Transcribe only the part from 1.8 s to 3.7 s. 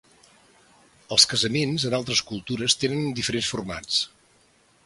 en altres cultures tenen diferents